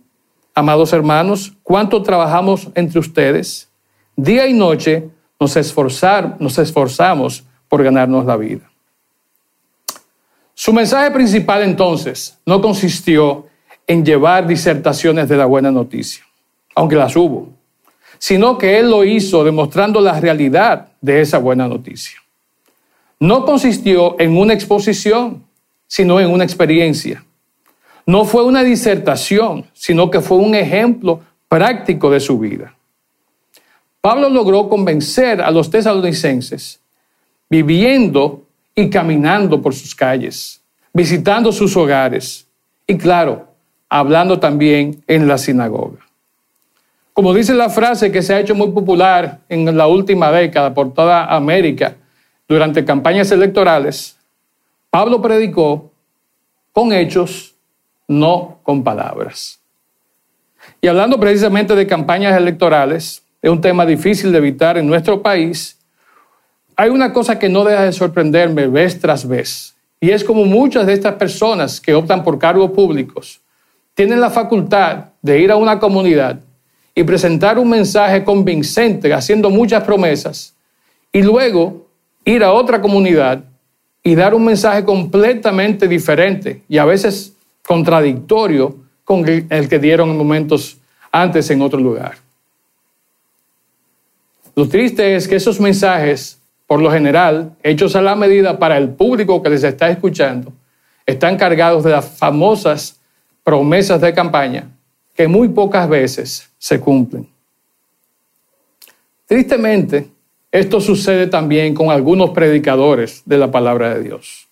amados 0.53 0.93
hermanos, 0.93 1.53
cuánto 1.63 2.01
trabajamos 2.03 2.69
entre 2.75 2.99
ustedes? 2.99 3.69
Día 4.15 4.47
y 4.47 4.53
noche 4.53 5.09
nos, 5.39 5.55
esforzamos 5.55 7.43
por 7.67 7.83
ganarnos 7.83 8.25
la 8.25 8.37
vida. 8.37 8.69
Su 10.53 10.73
mensaje 10.73 11.11
principal 11.11 11.63
entonces 11.63 12.37
no 12.45 12.61
consistió 12.61 13.47
en 13.87 14.05
llevar 14.05 14.45
disertaciones 14.45 15.27
de 15.27 15.37
la 15.37 15.45
buena 15.45 15.71
noticia 15.71 16.23
aunque 16.75 16.95
las 16.95 17.15
hubo, 17.15 17.49
sino 18.17 18.57
que 18.57 18.79
Él 18.79 18.89
lo 18.89 19.03
hizo 19.03 19.43
demostrando 19.43 20.01
la 20.01 20.19
realidad 20.19 20.89
de 21.01 21.21
esa 21.21 21.37
buena 21.37 21.67
noticia. 21.67 22.19
No 23.19 23.45
consistió 23.45 24.19
en 24.19 24.37
una 24.37 24.53
exposición, 24.53 25.43
sino 25.87 26.19
en 26.19 26.29
una 26.29 26.43
experiencia. 26.43 27.23
No 28.11 28.25
fue 28.25 28.43
una 28.43 28.61
disertación, 28.61 29.67
sino 29.71 30.11
que 30.11 30.19
fue 30.19 30.35
un 30.35 30.53
ejemplo 30.53 31.21
práctico 31.47 32.09
de 32.09 32.19
su 32.19 32.37
vida. 32.37 32.75
Pablo 34.01 34.27
logró 34.27 34.67
convencer 34.67 35.41
a 35.41 35.49
los 35.49 35.69
tesalonicenses 35.69 36.81
viviendo 37.49 38.43
y 38.75 38.89
caminando 38.89 39.61
por 39.61 39.73
sus 39.73 39.95
calles, 39.95 40.61
visitando 40.91 41.53
sus 41.53 41.77
hogares 41.77 42.45
y 42.85 42.97
claro, 42.97 43.47
hablando 43.87 44.41
también 44.41 45.01
en 45.07 45.25
la 45.25 45.37
sinagoga. 45.37 45.99
Como 47.13 47.33
dice 47.33 47.53
la 47.53 47.69
frase 47.69 48.11
que 48.11 48.21
se 48.21 48.33
ha 48.33 48.41
hecho 48.41 48.55
muy 48.55 48.71
popular 48.71 49.39
en 49.47 49.77
la 49.77 49.87
última 49.87 50.33
década 50.33 50.73
por 50.73 50.93
toda 50.93 51.33
América 51.33 51.95
durante 52.45 52.83
campañas 52.83 53.31
electorales, 53.31 54.17
Pablo 54.89 55.21
predicó 55.21 55.89
con 56.73 56.91
hechos, 56.91 57.55
no 58.11 58.59
con 58.63 58.83
palabras. 58.83 59.59
Y 60.79 60.87
hablando 60.87 61.19
precisamente 61.19 61.75
de 61.75 61.87
campañas 61.87 62.37
electorales, 62.37 63.23
es 63.41 63.49
un 63.49 63.61
tema 63.61 63.85
difícil 63.85 64.31
de 64.31 64.37
evitar 64.37 64.77
en 64.77 64.87
nuestro 64.87 65.21
país, 65.21 65.77
hay 66.75 66.89
una 66.89 67.11
cosa 67.11 67.39
que 67.39 67.49
no 67.49 67.63
deja 67.63 67.83
de 67.83 67.91
sorprenderme 67.91 68.67
vez 68.67 68.99
tras 68.99 69.27
vez, 69.27 69.75
y 69.99 70.11
es 70.11 70.23
como 70.23 70.45
muchas 70.45 70.85
de 70.85 70.93
estas 70.93 71.15
personas 71.15 71.81
que 71.81 71.93
optan 71.93 72.23
por 72.23 72.37
cargos 72.39 72.71
públicos 72.71 73.41
tienen 73.93 74.21
la 74.21 74.29
facultad 74.29 75.05
de 75.21 75.39
ir 75.39 75.51
a 75.51 75.57
una 75.57 75.79
comunidad 75.79 76.39
y 76.95 77.03
presentar 77.03 77.59
un 77.59 77.69
mensaje 77.69 78.23
convincente, 78.23 79.13
haciendo 79.13 79.49
muchas 79.49 79.83
promesas, 79.83 80.55
y 81.11 81.21
luego 81.21 81.87
ir 82.25 82.43
a 82.43 82.51
otra 82.51 82.81
comunidad 82.81 83.43
y 84.03 84.15
dar 84.15 84.33
un 84.33 84.45
mensaje 84.45 84.83
completamente 84.83 85.87
diferente 85.87 86.63
y 86.67 86.77
a 86.77 86.85
veces 86.85 87.35
contradictorio 87.65 88.75
con 89.03 89.27
el 89.27 89.67
que 89.69 89.79
dieron 89.79 90.09
en 90.09 90.17
momentos 90.17 90.77
antes 91.11 91.49
en 91.49 91.61
otro 91.61 91.79
lugar. 91.79 92.15
Lo 94.55 94.67
triste 94.67 95.15
es 95.15 95.27
que 95.27 95.35
esos 95.35 95.59
mensajes, 95.59 96.39
por 96.67 96.81
lo 96.81 96.91
general, 96.91 97.55
hechos 97.63 97.95
a 97.95 98.01
la 98.01 98.15
medida 98.15 98.59
para 98.59 98.77
el 98.77 98.89
público 98.89 99.41
que 99.41 99.49
les 99.49 99.63
está 99.63 99.89
escuchando, 99.89 100.53
están 101.05 101.37
cargados 101.37 101.83
de 101.83 101.91
las 101.91 102.17
famosas 102.17 102.99
promesas 103.43 103.99
de 104.01 104.13
campaña 104.13 104.69
que 105.15 105.27
muy 105.27 105.49
pocas 105.49 105.87
veces 105.89 106.49
se 106.57 106.79
cumplen. 106.79 107.27
Tristemente, 109.25 110.09
esto 110.51 110.81
sucede 110.81 111.27
también 111.27 111.73
con 111.73 111.89
algunos 111.89 112.31
predicadores 112.31 113.21
de 113.25 113.37
la 113.37 113.49
palabra 113.49 113.93
de 113.93 114.03
Dios. 114.03 114.47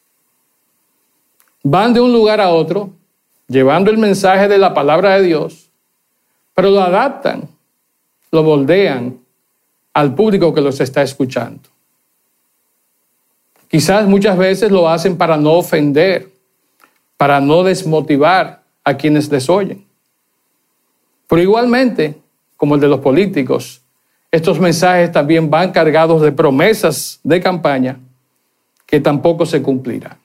Van 1.62 1.94
de 1.94 2.00
un 2.00 2.14
lugar 2.14 2.40
a 2.40 2.50
otro 2.50 2.92
llevando 3.50 3.92
el 3.92 3.98
mensaje 3.98 4.48
de 4.48 4.58
la 4.58 4.74
palabra 4.74 5.18
de 5.18 5.24
Dios, 5.24 5.70
pero 6.54 6.70
lo 6.70 6.82
adaptan, 6.82 7.50
lo 8.32 8.44
moldean 8.44 9.20
al 9.94 10.16
público 10.16 10.54
que 10.54 10.62
los 10.62 10.80
está 10.80 11.02
escuchando. 11.02 11.68
Quizás 13.68 14.08
muchas 14.08 14.38
veces 14.38 14.72
lo 14.72 14.88
hacen 14.88 15.18
para 15.18 15.36
no 15.36 15.54
ofender, 15.54 16.32
para 17.18 17.42
no 17.42 17.64
desmotivar 17.64 18.64
a 18.84 18.96
quienes 18.96 19.30
les 19.30 19.50
oyen. 19.50 19.86
Pero 21.28 21.42
igualmente, 21.42 22.18
como 22.56 22.76
el 22.76 22.82
de 22.82 22.88
los 22.88 23.00
políticos, 23.00 23.82
estos 24.32 24.60
mensajes 24.60 25.12
también 25.12 25.50
van 25.50 25.72
cargados 25.72 26.22
de 26.22 26.32
promesas 26.32 27.20
de 27.24 27.42
campaña 27.42 28.00
que 28.86 29.00
tampoco 29.00 29.46
se 29.46 29.62
cumplirán. 29.62 30.18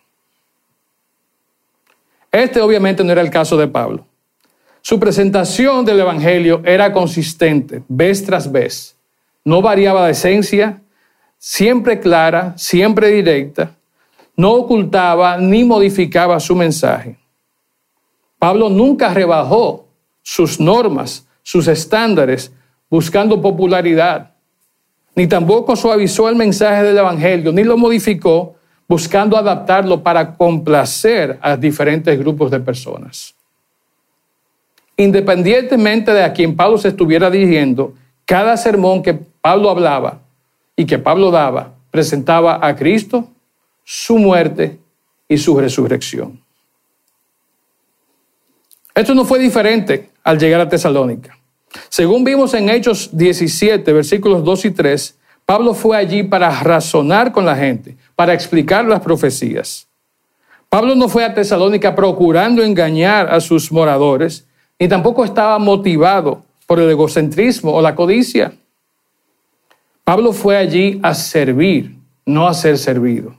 Este 2.34 2.60
obviamente 2.60 3.04
no 3.04 3.12
era 3.12 3.20
el 3.20 3.30
caso 3.30 3.56
de 3.56 3.68
Pablo. 3.68 4.04
Su 4.80 4.98
presentación 4.98 5.84
del 5.84 6.00
Evangelio 6.00 6.62
era 6.64 6.92
consistente, 6.92 7.84
vez 7.86 8.24
tras 8.24 8.50
vez. 8.50 8.96
No 9.44 9.62
variaba 9.62 10.06
de 10.06 10.10
esencia, 10.10 10.82
siempre 11.38 12.00
clara, 12.00 12.52
siempre 12.56 13.10
directa. 13.10 13.76
No 14.36 14.50
ocultaba 14.54 15.38
ni 15.38 15.62
modificaba 15.62 16.40
su 16.40 16.56
mensaje. 16.56 17.16
Pablo 18.40 18.68
nunca 18.68 19.14
rebajó 19.14 19.86
sus 20.20 20.58
normas, 20.58 21.28
sus 21.44 21.68
estándares, 21.68 22.52
buscando 22.90 23.40
popularidad. 23.40 24.32
Ni 25.14 25.28
tampoco 25.28 25.76
suavizó 25.76 26.28
el 26.28 26.34
mensaje 26.34 26.82
del 26.82 26.98
Evangelio, 26.98 27.52
ni 27.52 27.62
lo 27.62 27.78
modificó 27.78 28.56
buscando 28.88 29.36
adaptarlo 29.36 30.02
para 30.02 30.34
complacer 30.34 31.38
a 31.40 31.56
diferentes 31.56 32.18
grupos 32.18 32.50
de 32.50 32.60
personas. 32.60 33.34
Independientemente 34.96 36.12
de 36.12 36.22
a 36.22 36.32
quien 36.32 36.54
Pablo 36.54 36.78
se 36.78 36.88
estuviera 36.88 37.30
dirigiendo, 37.30 37.94
cada 38.24 38.56
sermón 38.56 39.02
que 39.02 39.14
Pablo 39.14 39.70
hablaba 39.70 40.20
y 40.76 40.86
que 40.86 40.98
Pablo 40.98 41.30
daba 41.30 41.74
presentaba 41.90 42.58
a 42.60 42.74
Cristo, 42.74 43.28
su 43.84 44.18
muerte 44.18 44.78
y 45.28 45.38
su 45.38 45.56
resurrección. 45.56 46.40
Esto 48.94 49.14
no 49.14 49.24
fue 49.24 49.38
diferente 49.38 50.10
al 50.22 50.38
llegar 50.38 50.60
a 50.60 50.68
Tesalónica. 50.68 51.38
Según 51.88 52.24
vimos 52.24 52.54
en 52.54 52.68
Hechos 52.68 53.10
17, 53.12 53.92
versículos 53.92 54.44
2 54.44 54.64
y 54.64 54.70
3, 54.70 55.18
Pablo 55.44 55.74
fue 55.74 55.96
allí 55.96 56.22
para 56.22 56.50
razonar 56.62 57.32
con 57.32 57.44
la 57.44 57.56
gente, 57.56 57.96
para 58.16 58.34
explicar 58.34 58.84
las 58.84 59.00
profecías. 59.00 59.88
Pablo 60.68 60.94
no 60.94 61.08
fue 61.08 61.24
a 61.24 61.34
Tesalónica 61.34 61.94
procurando 61.94 62.62
engañar 62.62 63.32
a 63.32 63.40
sus 63.40 63.70
moradores, 63.70 64.46
ni 64.78 64.88
tampoco 64.88 65.24
estaba 65.24 65.58
motivado 65.58 66.42
por 66.66 66.80
el 66.80 66.90
egocentrismo 66.90 67.72
o 67.72 67.80
la 67.80 67.94
codicia. 67.94 68.52
Pablo 70.02 70.32
fue 70.32 70.56
allí 70.56 70.98
a 71.02 71.14
servir, 71.14 71.96
no 72.26 72.48
a 72.48 72.54
ser 72.54 72.76
servido. 72.76 73.36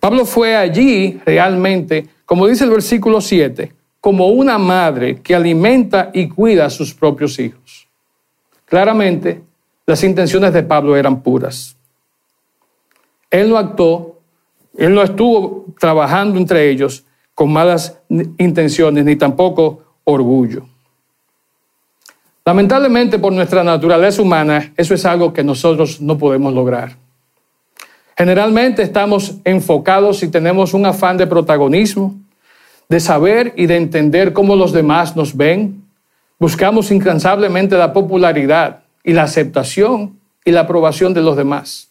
Pablo 0.00 0.24
fue 0.24 0.56
allí 0.56 1.20
realmente, 1.24 2.08
como 2.24 2.46
dice 2.46 2.64
el 2.64 2.70
versículo 2.70 3.20
7, 3.20 3.72
como 4.00 4.28
una 4.28 4.58
madre 4.58 5.20
que 5.22 5.34
alimenta 5.34 6.10
y 6.12 6.28
cuida 6.28 6.66
a 6.66 6.70
sus 6.70 6.94
propios 6.94 7.38
hijos. 7.38 7.88
Claramente, 8.64 9.42
las 9.86 10.04
intenciones 10.04 10.52
de 10.52 10.62
Pablo 10.62 10.96
eran 10.96 11.22
puras. 11.22 11.77
Él 13.30 13.50
no 13.50 13.58
actuó, 13.58 14.20
él 14.76 14.94
no 14.94 15.02
estuvo 15.02 15.66
trabajando 15.78 16.38
entre 16.38 16.70
ellos 16.70 17.04
con 17.34 17.52
malas 17.52 17.98
intenciones 18.38 19.04
ni 19.04 19.16
tampoco 19.16 19.82
orgullo. 20.04 20.66
Lamentablemente 22.44 23.18
por 23.18 23.32
nuestra 23.32 23.62
naturaleza 23.62 24.22
humana, 24.22 24.72
eso 24.76 24.94
es 24.94 25.04
algo 25.04 25.32
que 25.32 25.44
nosotros 25.44 26.00
no 26.00 26.16
podemos 26.16 26.54
lograr. 26.54 26.96
Generalmente 28.16 28.82
estamos 28.82 29.36
enfocados 29.44 30.22
y 30.22 30.28
tenemos 30.28 30.72
un 30.74 30.86
afán 30.86 31.18
de 31.18 31.26
protagonismo, 31.26 32.16
de 32.88 33.00
saber 33.00 33.52
y 33.56 33.66
de 33.66 33.76
entender 33.76 34.32
cómo 34.32 34.56
los 34.56 34.72
demás 34.72 35.14
nos 35.14 35.36
ven. 35.36 35.84
Buscamos 36.38 36.90
incansablemente 36.90 37.76
la 37.76 37.92
popularidad 37.92 38.80
y 39.04 39.12
la 39.12 39.24
aceptación 39.24 40.18
y 40.44 40.50
la 40.50 40.60
aprobación 40.62 41.12
de 41.12 41.20
los 41.20 41.36
demás. 41.36 41.87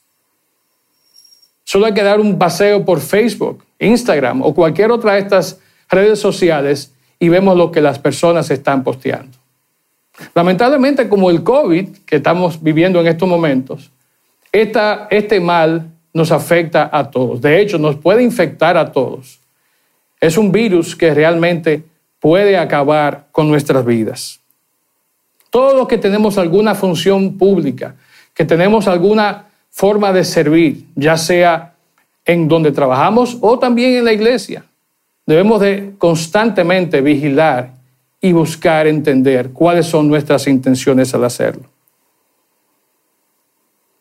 Solo 1.67 1.85
hay 1.85 1.93
que 1.93 2.01
dar 2.01 2.21
un 2.21 2.39
paseo 2.39 2.85
por 2.85 3.01
Facebook, 3.01 3.65
Instagram 3.77 4.41
o 4.41 4.53
cualquier 4.53 4.89
otra 4.89 5.15
de 5.15 5.19
estas 5.19 5.59
redes 5.89 6.17
sociales 6.17 6.93
y 7.19 7.27
vemos 7.27 7.57
lo 7.57 7.73
que 7.73 7.81
las 7.81 7.99
personas 7.99 8.49
están 8.51 8.85
posteando. 8.85 9.37
Lamentablemente, 10.33 11.09
como 11.09 11.29
el 11.29 11.43
COVID 11.43 11.89
que 12.05 12.15
estamos 12.15 12.63
viviendo 12.63 13.01
en 13.01 13.07
estos 13.07 13.27
momentos, 13.27 13.91
este 14.53 15.41
mal 15.41 15.91
nos 16.13 16.31
afecta 16.31 16.89
a 16.89 17.11
todos. 17.11 17.41
De 17.41 17.59
hecho, 17.59 17.77
nos 17.77 17.97
puede 17.97 18.23
infectar 18.23 18.77
a 18.77 18.93
todos. 18.93 19.41
Es 20.21 20.37
un 20.37 20.53
virus 20.53 20.95
que 20.95 21.13
realmente 21.13 21.83
puede 22.21 22.57
acabar 22.57 23.27
con 23.33 23.49
nuestras 23.49 23.85
vidas. 23.85 24.39
Todos 25.49 25.75
los 25.75 25.89
que 25.89 25.97
tenemos 25.97 26.37
alguna 26.37 26.75
función 26.75 27.37
pública, 27.37 27.97
que 28.33 28.45
tenemos 28.45 28.87
alguna 28.87 29.46
forma 29.77 30.11
de 30.11 30.23
servir, 30.23 30.87
ya 30.95 31.15
sea 31.17 31.75
en 32.25 32.47
donde 32.47 32.71
trabajamos 32.71 33.37
o 33.41 33.59
también 33.59 33.93
en 33.93 34.05
la 34.05 34.11
iglesia, 34.11 34.65
debemos 35.23 35.61
de 35.61 35.93
constantemente 35.99 36.99
vigilar 36.99 37.73
y 38.19 38.31
buscar 38.31 38.87
entender 38.87 39.51
cuáles 39.51 39.85
son 39.85 40.07
nuestras 40.07 40.47
intenciones 40.47 41.13
al 41.13 41.25
hacerlo. 41.25 41.65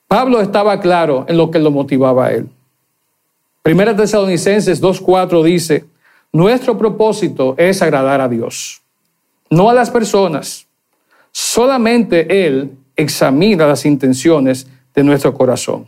Pablo 0.09 0.41
estaba 0.41 0.81
claro 0.81 1.27
en 1.29 1.37
lo 1.37 1.51
que 1.51 1.59
lo 1.59 1.71
motivaba 1.71 2.29
a 2.29 2.33
él. 2.33 2.49
Primera 3.63 3.95
Tesalonicenses 3.95 4.83
2.4 4.83 5.45
dice, 5.45 5.85
nuestro 6.33 6.79
propósito 6.79 7.55
es 7.59 7.83
agradar 7.83 8.23
a 8.23 8.31
Dios, 8.31 8.81
no 9.51 9.69
a 9.69 9.75
las 9.75 9.91
personas. 9.91 10.67
Solamente 11.33 12.47
Él 12.47 12.71
examina 12.97 13.67
las 13.67 13.85
intenciones 13.85 14.67
de 14.97 15.05
nuestro 15.05 15.35
corazón. 15.35 15.87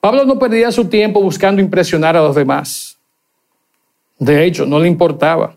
Pablo 0.00 0.24
no 0.24 0.36
perdía 0.36 0.72
su 0.72 0.86
tiempo 0.86 1.22
buscando 1.22 1.62
impresionar 1.62 2.16
a 2.16 2.22
los 2.22 2.34
demás. 2.34 2.98
De 4.18 4.44
hecho, 4.44 4.66
no 4.66 4.80
le 4.80 4.88
importaba. 4.88 5.56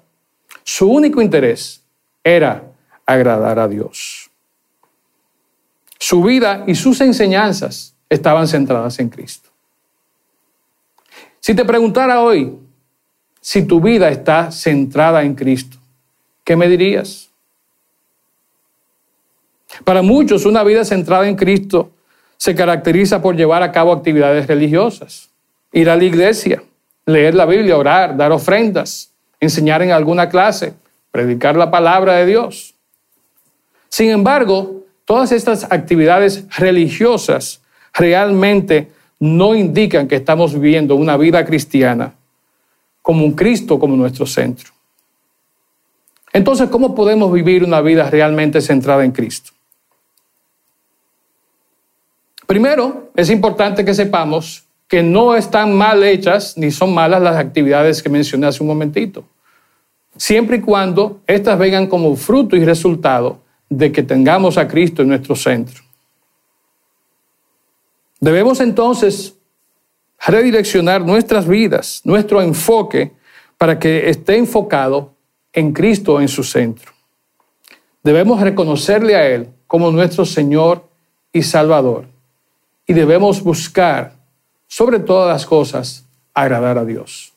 Su 0.64 0.88
único 0.88 1.22
interés 1.22 1.84
era 2.24 2.72
agradar 3.06 3.58
a 3.58 3.68
Dios. 3.68 4.30
Su 5.98 6.22
vida 6.22 6.64
y 6.68 6.76
sus 6.76 7.02
enseñanzas 7.02 7.96
estaban 8.08 8.48
centradas 8.48 9.00
en 9.00 9.10
Cristo. 9.10 9.50
Si 11.40 11.56
te 11.56 11.66
preguntara 11.66 12.22
hoy 12.22 12.60
si 13.42 13.64
tu 13.64 13.82
vida 13.82 14.10
está 14.10 14.52
centrada 14.52 15.24
en 15.24 15.34
Cristo, 15.34 15.78
¿qué 16.44 16.56
me 16.56 16.68
dirías? 16.68 17.30
Para 19.84 20.04
muchos, 20.04 20.46
una 20.46 20.64
vida 20.64 20.86
centrada 20.86 21.28
en 21.28 21.36
Cristo 21.36 21.92
se 22.38 22.56
caracteriza 22.56 23.22
por 23.22 23.36
llevar 23.36 23.64
a 23.64 23.72
cabo 23.72 23.92
actividades 23.92 24.48
religiosas, 24.48 25.30
ir 25.72 25.90
a 25.90 25.96
la 25.96 26.04
iglesia, 26.04 26.64
leer 27.06 27.36
la 27.36 27.46
Biblia, 27.46 27.78
orar, 27.78 28.18
dar 28.18 28.32
ofrendas, 28.32 29.12
enseñar 29.40 29.82
en 29.82 29.92
alguna 29.92 30.30
clase, 30.30 30.74
predicar 31.12 31.56
la 31.56 31.72
palabra 31.72 32.14
de 32.16 32.26
Dios. 32.26 32.76
Sin 33.90 34.10
embargo, 34.10 34.84
todas 35.06 35.32
estas 35.32 35.72
actividades 35.72 36.46
religiosas 36.58 37.62
realmente 37.94 38.92
no 39.20 39.56
indican 39.56 40.08
que 40.08 40.16
estamos 40.16 40.54
viviendo 40.54 40.96
una 40.96 41.18
vida 41.18 41.46
cristiana 41.46 42.14
como 43.02 43.24
un 43.24 43.34
Cristo 43.34 43.80
como 43.80 43.96
nuestro 43.96 44.26
centro. 44.26 44.72
Entonces, 46.34 46.70
¿cómo 46.70 46.94
podemos 46.94 47.32
vivir 47.32 47.64
una 47.64 47.80
vida 47.80 48.10
realmente 48.10 48.60
centrada 48.60 49.06
en 49.06 49.12
Cristo? 49.12 49.55
Primero, 52.46 53.12
es 53.16 53.30
importante 53.30 53.84
que 53.84 53.94
sepamos 53.94 54.66
que 54.88 55.02
no 55.02 55.36
están 55.36 55.76
mal 55.76 56.04
hechas 56.04 56.58
ni 56.58 56.72
son 56.72 56.94
malas 56.94 57.22
las 57.22 57.38
actividades 57.38 58.04
que 58.04 58.10
mencioné 58.10 58.48
hace 58.48 58.62
un 58.62 58.68
momentito 58.68 59.26
siempre 60.18 60.58
y 60.58 60.62
cuando 60.62 61.22
éstas 61.28 61.58
vengan 61.58 61.88
como 61.88 62.16
fruto 62.16 62.56
y 62.56 62.64
resultado 62.66 63.42
de 63.70 63.92
que 63.92 64.04
tengamos 64.04 64.58
a 64.58 64.68
Cristo 64.68 65.02
en 65.02 65.10
nuestro 65.10 65.36
centro. 65.36 65.84
Debemos 68.20 68.60
entonces 68.60 69.36
redireccionar 70.26 71.02
nuestras 71.02 71.48
vidas, 71.48 72.02
nuestro 72.04 72.42
enfoque, 72.42 73.12
para 73.58 73.78
que 73.80 74.10
esté 74.10 74.38
enfocado 74.38 75.14
en 75.54 75.72
Cristo 75.72 76.20
en 76.20 76.28
su 76.28 76.44
centro. 76.44 76.92
Debemos 78.04 78.42
reconocerle 78.42 79.16
a 79.16 79.28
Él 79.28 79.50
como 79.68 79.92
nuestro 79.92 80.26
Señor 80.26 80.88
y 81.32 81.42
Salvador. 81.42 82.08
Y 82.88 82.94
debemos 82.94 83.44
buscar, 83.44 84.14
sobre 84.68 85.00
todas 85.00 85.28
las 85.28 85.46
cosas, 85.46 86.06
agradar 86.34 86.78
a 86.78 86.86
Dios. 86.86 87.34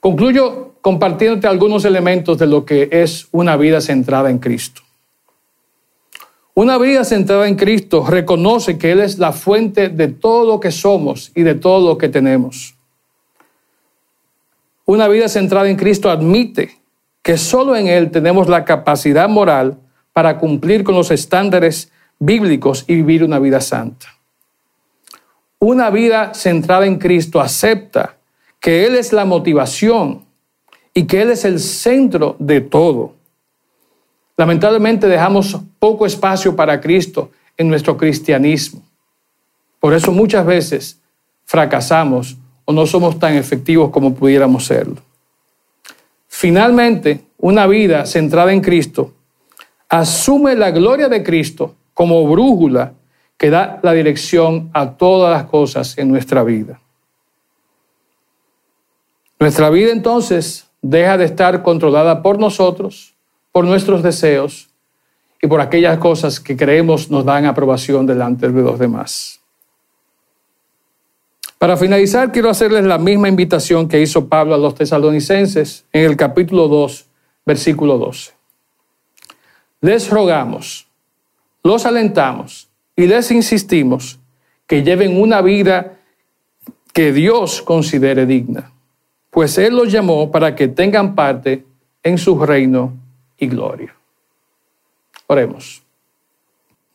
Concluyo 0.00 0.74
compartiéndote 0.80 1.46
algunos 1.46 1.84
elementos 1.84 2.38
de 2.38 2.46
lo 2.46 2.64
que 2.64 2.88
es 2.90 3.28
una 3.32 3.56
vida 3.56 3.80
centrada 3.80 4.30
en 4.30 4.38
Cristo. 4.38 4.82
Una 6.54 6.78
vida 6.78 7.04
centrada 7.04 7.46
en 7.46 7.54
Cristo 7.54 8.04
reconoce 8.06 8.76
que 8.76 8.92
Él 8.92 9.00
es 9.00 9.18
la 9.18 9.32
fuente 9.32 9.88
de 9.88 10.08
todo 10.08 10.44
lo 10.46 10.60
que 10.60 10.70
somos 10.70 11.32
y 11.34 11.42
de 11.42 11.54
todo 11.54 11.86
lo 11.86 11.98
que 11.98 12.08
tenemos. 12.08 12.74
Una 14.84 15.06
vida 15.06 15.28
centrada 15.28 15.70
en 15.70 15.76
Cristo 15.76 16.10
admite 16.10 16.80
que 17.22 17.38
solo 17.38 17.76
en 17.76 17.86
Él 17.86 18.10
tenemos 18.10 18.48
la 18.48 18.64
capacidad 18.64 19.28
moral 19.28 19.78
para 20.12 20.38
cumplir 20.38 20.82
con 20.82 20.94
los 20.94 21.10
estándares 21.10 21.92
bíblicos 22.20 22.84
y 22.86 22.94
vivir 22.96 23.24
una 23.24 23.40
vida 23.40 23.60
santa. 23.60 24.06
Una 25.58 25.90
vida 25.90 26.32
centrada 26.34 26.86
en 26.86 26.98
Cristo 26.98 27.40
acepta 27.40 28.16
que 28.60 28.86
Él 28.86 28.94
es 28.94 29.12
la 29.12 29.24
motivación 29.24 30.24
y 30.94 31.04
que 31.06 31.22
Él 31.22 31.30
es 31.30 31.44
el 31.44 31.58
centro 31.58 32.36
de 32.38 32.60
todo. 32.60 33.14
Lamentablemente 34.36 35.08
dejamos 35.08 35.58
poco 35.78 36.06
espacio 36.06 36.54
para 36.54 36.80
Cristo 36.80 37.30
en 37.56 37.68
nuestro 37.68 37.96
cristianismo. 37.96 38.82
Por 39.80 39.94
eso 39.94 40.12
muchas 40.12 40.46
veces 40.46 41.00
fracasamos 41.44 42.36
o 42.64 42.72
no 42.72 42.86
somos 42.86 43.18
tan 43.18 43.34
efectivos 43.34 43.90
como 43.90 44.14
pudiéramos 44.14 44.66
serlo. 44.66 44.96
Finalmente, 46.28 47.22
una 47.38 47.66
vida 47.66 48.06
centrada 48.06 48.52
en 48.52 48.60
Cristo 48.60 49.12
asume 49.88 50.54
la 50.54 50.70
gloria 50.70 51.08
de 51.08 51.22
Cristo 51.22 51.74
como 52.00 52.26
brújula 52.26 52.94
que 53.36 53.50
da 53.50 53.78
la 53.82 53.92
dirección 53.92 54.70
a 54.72 54.96
todas 54.96 55.30
las 55.36 55.50
cosas 55.50 55.98
en 55.98 56.08
nuestra 56.08 56.42
vida. 56.42 56.80
Nuestra 59.38 59.68
vida 59.68 59.92
entonces 59.92 60.70
deja 60.80 61.18
de 61.18 61.26
estar 61.26 61.62
controlada 61.62 62.22
por 62.22 62.38
nosotros, 62.38 63.12
por 63.52 63.66
nuestros 63.66 64.02
deseos 64.02 64.70
y 65.42 65.46
por 65.46 65.60
aquellas 65.60 65.98
cosas 65.98 66.40
que 66.40 66.56
creemos 66.56 67.10
nos 67.10 67.26
dan 67.26 67.44
aprobación 67.44 68.06
delante 68.06 68.48
de 68.48 68.62
los 68.62 68.78
demás. 68.78 69.38
Para 71.58 71.76
finalizar, 71.76 72.32
quiero 72.32 72.48
hacerles 72.48 72.86
la 72.86 72.96
misma 72.96 73.28
invitación 73.28 73.88
que 73.88 74.00
hizo 74.00 74.26
Pablo 74.26 74.54
a 74.54 74.58
los 74.58 74.74
tesalonicenses 74.74 75.84
en 75.92 76.06
el 76.06 76.16
capítulo 76.16 76.66
2, 76.66 77.06
versículo 77.44 77.98
12. 77.98 78.32
Les 79.82 80.08
rogamos, 80.08 80.89
los 81.62 81.86
alentamos 81.86 82.68
y 82.96 83.06
les 83.06 83.30
insistimos 83.30 84.18
que 84.66 84.82
lleven 84.82 85.20
una 85.20 85.42
vida 85.42 85.98
que 86.92 87.12
Dios 87.12 87.62
considere 87.62 88.26
digna 88.26 88.72
pues 89.30 89.56
Él 89.58 89.76
los 89.76 89.90
llamó 89.90 90.30
para 90.30 90.54
que 90.54 90.68
tengan 90.68 91.14
parte 91.14 91.64
en 92.02 92.18
su 92.18 92.38
reino 92.38 92.92
y 93.38 93.46
gloria. 93.46 93.94
Oremos. 95.26 95.82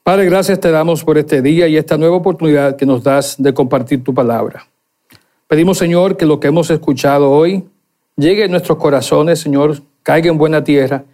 Padre, 0.03 0.25
gracias 0.25 0.59
te 0.59 0.69
damos 0.69 1.03
por 1.03 1.17
este 1.17 1.41
día 1.41 1.67
y 1.67 1.77
esta 1.77 1.97
nueva 1.97 2.17
oportunidad 2.17 2.75
que 2.75 2.85
nos 2.85 3.03
das 3.03 3.35
de 3.39 3.53
compartir 3.53 4.03
tu 4.03 4.13
palabra. 4.13 4.67
Pedimos, 5.47 5.77
Señor, 5.77 6.17
que 6.17 6.25
lo 6.25 6.39
que 6.39 6.49
hemos 6.49 6.69
escuchado 6.69 7.31
hoy 7.31 7.67
llegue 8.15 8.43
a 8.43 8.47
nuestros 8.47 8.77
corazones, 8.77 9.39
Señor, 9.39 9.81
caiga 10.03 10.29
en 10.29 10.37
buena 10.37 10.63
tierra 10.63 11.05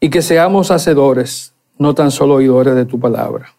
y 0.00 0.10
que 0.10 0.20
seamos 0.20 0.70
hacedores, 0.70 1.53
no 1.78 1.94
tan 1.94 2.10
solo 2.10 2.34
oidores 2.34 2.74
de 2.74 2.84
tu 2.84 2.98
palabra. 2.98 3.54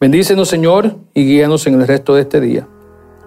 Bendícenos, 0.00 0.48
Señor, 0.48 0.96
y 1.12 1.24
guíanos 1.24 1.66
en 1.66 1.80
el 1.80 1.86
resto 1.86 2.14
de 2.14 2.22
este 2.22 2.40
día. 2.40 2.68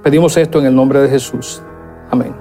Pedimos 0.03 0.37
esto 0.37 0.59
en 0.59 0.65
el 0.65 0.75
nombre 0.75 1.01
de 1.01 1.09
Jesús. 1.09 1.61
Amén. 2.09 2.40